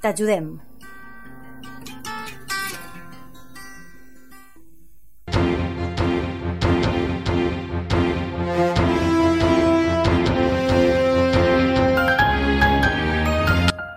[0.00, 0.60] T'ajudem.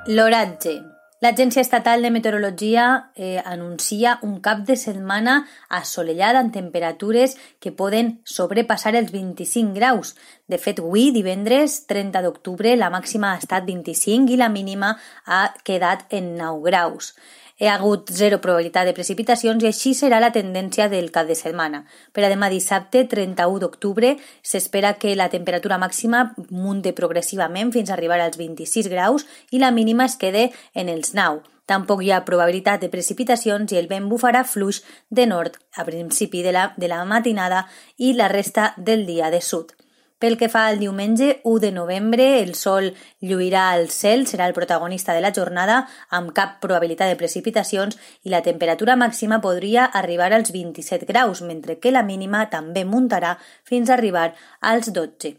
[0.08, 0.89] L'oratge.
[1.20, 5.34] L'Agència Estatal de Meteorologia eh, anuncia un cap de setmana
[5.68, 10.14] assolellat amb temperatures que poden sobrepassar els 25 graus.
[10.48, 14.94] De fet, avui, divendres 30 d'octubre, la màxima ha estat 25 i la mínima
[15.26, 17.12] ha quedat en 9 graus
[17.60, 21.36] hi ha hagut zero probabilitat de precipitacions i així serà la tendència del cap de
[21.36, 21.84] setmana.
[22.16, 27.98] Per a demà dissabte, 31 d'octubre, s'espera que la temperatura màxima munte progressivament fins a
[27.98, 31.44] arribar als 26 graus i la mínima es quede en els 9.
[31.70, 34.80] Tampoc hi ha probabilitat de precipitacions i el vent bufarà fluix
[35.12, 39.44] de nord a principi de la, de la matinada i la resta del dia de
[39.44, 39.79] sud.
[40.20, 42.90] Pel que fa al diumenge 1 de novembre, el sol
[43.24, 47.96] lluirà al cel, serà el protagonista de la jornada, amb cap probabilitat de precipitacions
[48.28, 53.38] i la temperatura màxima podria arribar als 27 graus, mentre que la mínima també muntarà
[53.64, 55.38] fins a arribar als 12.